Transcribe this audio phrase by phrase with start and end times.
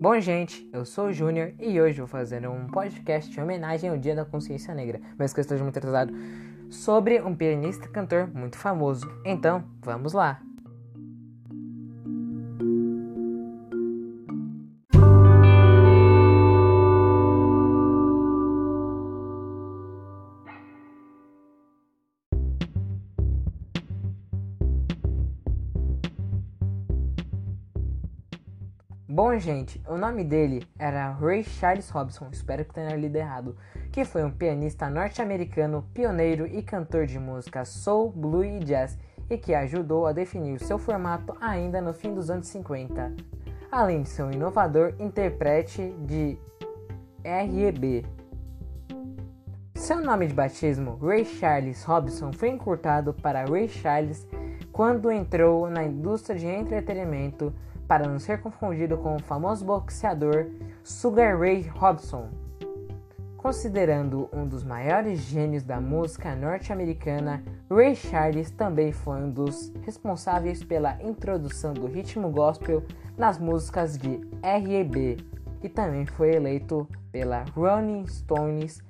[0.00, 3.98] Bom, gente, eu sou o Júnior e hoje vou fazer um podcast em homenagem ao
[3.98, 6.14] Dia da Consciência Negra, mas que eu esteja muito atrasado,
[6.70, 9.06] sobre um pianista e cantor muito famoso.
[9.26, 10.40] Então, vamos lá!
[29.12, 33.56] Bom, gente, o nome dele era Ray Charles Robson, espero que tenha lido errado,
[33.90, 38.96] que foi um pianista norte-americano, pioneiro e cantor de música soul, blues e jazz,
[39.28, 43.12] e que ajudou a definir seu formato ainda no fim dos anos 50,
[43.68, 46.38] além de ser um inovador intérprete de
[47.24, 48.04] R&B.
[49.74, 54.24] Seu nome de batismo, Ray Charles Robson, foi encurtado para Ray Charles
[54.70, 57.52] quando entrou na indústria de entretenimento
[57.90, 60.46] para não ser confundido com o famoso boxeador
[60.84, 62.28] Sugar Ray Robson.
[63.36, 70.62] Considerando um dos maiores gênios da música norte-americana, Ray Charles também foi um dos responsáveis
[70.62, 72.84] pela introdução do ritmo gospel
[73.18, 75.16] nas músicas de R&B
[75.60, 78.80] e também foi eleito pela Rolling Stones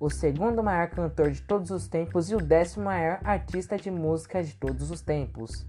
[0.00, 4.42] o segundo maior cantor de todos os tempos e o décimo maior artista de música
[4.42, 5.64] de todos os tempos.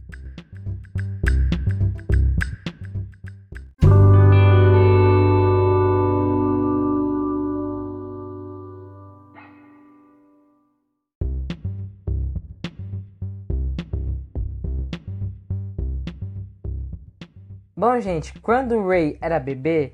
[17.82, 19.94] Bom, gente, quando Ray era bebê,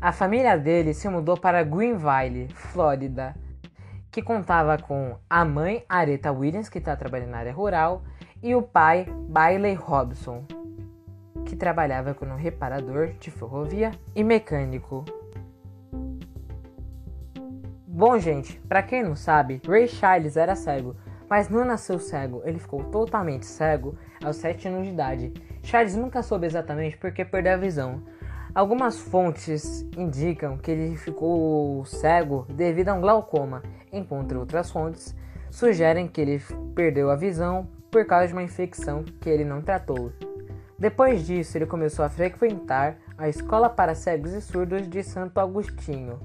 [0.00, 3.32] a família dele se mudou para Greenville, Flórida,
[4.10, 8.02] que contava com a mãe Aretha Williams, que está trabalhando na área rural,
[8.42, 10.44] e o pai Bailey Robson,
[11.46, 15.04] que trabalhava como reparador de ferrovia e mecânico.
[17.86, 20.96] Bom, gente, para quem não sabe, Ray Charles era cego,
[21.28, 25.32] mas não nasceu cego, ele ficou totalmente cego aos 7 anos de idade
[25.68, 28.02] Charles nunca soube exatamente porque perdeu a visão.
[28.54, 33.62] Algumas fontes indicam que ele ficou cego devido a um glaucoma,
[33.92, 35.14] enquanto outras fontes
[35.50, 36.42] sugerem que ele
[36.74, 40.10] perdeu a visão por causa de uma infecção que ele não tratou.
[40.78, 46.18] Depois disso, ele começou a frequentar a Escola para Cegos e Surdos de Santo Agostinho,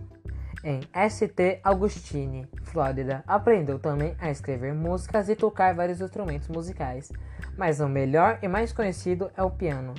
[0.63, 1.59] em St.
[1.63, 3.23] Augustine, Flórida.
[3.27, 7.11] Aprendeu também a escrever músicas e tocar vários instrumentos musicais
[7.57, 9.93] mas o melhor e mais conhecido é o piano.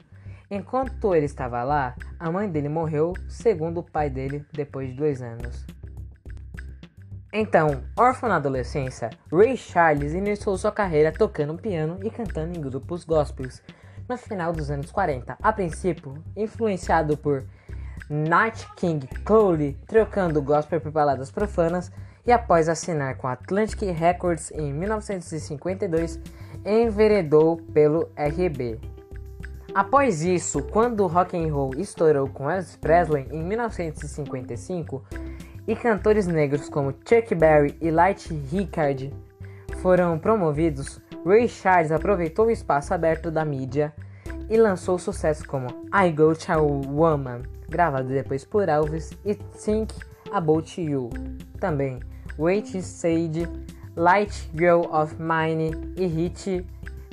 [0.50, 5.22] Enquanto ele estava lá, a mãe dele morreu, segundo o pai dele, depois de dois
[5.22, 5.64] anos.
[7.32, 13.04] Então, órfão na adolescência, Ray Charles iniciou sua carreira tocando piano e cantando em grupos
[13.04, 13.60] gospels
[14.08, 17.42] no final dos anos 40, a princípio influenciado por
[18.08, 21.90] Nat King Cole, trocando gospel por baladas profanas,
[22.26, 26.18] e após assinar com Atlantic Records em 1952,
[26.64, 28.78] enveredou pelo RB.
[29.74, 35.04] Após isso, quando o rock and roll estourou com Elvis Presley em 1955
[35.66, 39.12] e cantores negros como Chuck Berry e Light Rickard
[39.82, 43.92] foram promovidos, Ray Charles aproveitou o espaço aberto da mídia
[44.48, 49.94] e lançou sucessos como I Got a Woman, gravado depois por Elvis, e Think
[50.32, 51.10] About You.
[51.58, 52.00] Também
[52.38, 53.48] Wait Sage
[53.96, 56.66] Light Girl of Mine e hit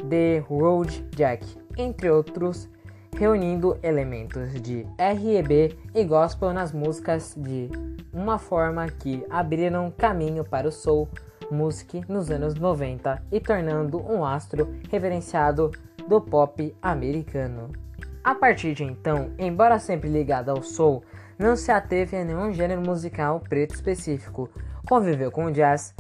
[0.10, 1.46] The Road Jack,
[1.78, 2.68] entre outros,
[3.16, 7.70] reunindo elementos de R&B e gospel nas músicas de
[8.12, 11.08] uma forma que abriram caminho para o soul
[11.52, 15.72] music nos anos 90 e tornando um astro reverenciado
[16.08, 17.70] do pop americano.
[18.24, 21.04] A partir de então, embora sempre ligado ao soul,
[21.40, 24.50] não se ateve a nenhum gênero musical preto específico.
[24.88, 25.96] Conviveu com o jazz,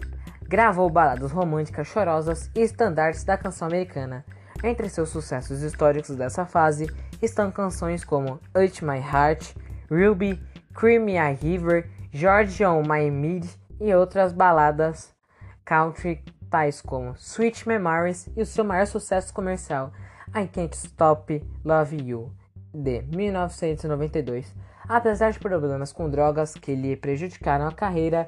[0.51, 4.25] Gravou baladas românticas chorosas e estandartes da canção americana.
[4.61, 9.55] Entre seus sucessos históricos dessa fase estão canções como Touch My Heart,
[9.89, 10.43] Ruby,
[10.75, 13.45] Cream Me a River, George on My Mid
[13.79, 15.15] e outras baladas
[15.63, 16.21] country
[16.51, 19.91] tais como Sweet Memories e o seu maior sucesso comercial
[20.35, 22.31] I Can't Stop Love You
[22.73, 24.53] de 1992.
[24.87, 28.27] Apesar de problemas com drogas que lhe prejudicaram a carreira,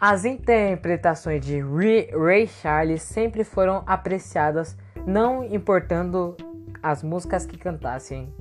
[0.00, 4.74] as interpretações de Ray Charles sempre foram apreciadas,
[5.06, 6.34] não importando
[6.82, 8.32] as músicas que cantassem.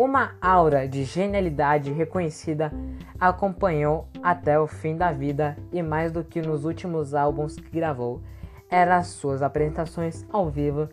[0.00, 2.72] Uma aura de genialidade reconhecida
[3.20, 8.22] acompanhou até o fim da vida e mais do que nos últimos álbuns que gravou.
[8.70, 10.88] eram as suas apresentações ao vivo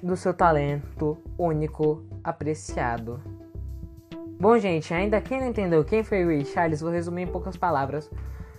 [0.00, 3.20] do seu talento único, apreciado.
[4.38, 8.08] Bom, gente, ainda quem não entendeu quem foi Ray Charles, vou resumir em poucas palavras.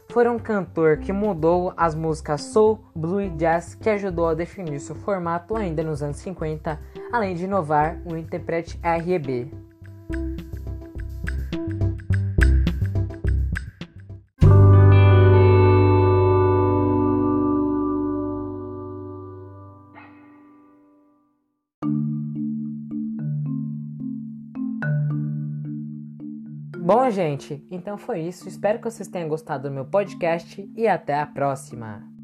[0.10, 4.78] Foi um cantor que mudou as músicas soul, blue e jazz, que ajudou a definir
[4.82, 6.78] seu formato ainda nos anos 50,
[7.14, 9.65] além de inovar o intérprete R&B.
[26.86, 28.48] Bom, gente, então foi isso.
[28.48, 32.15] Espero que vocês tenham gostado do meu podcast e até a próxima.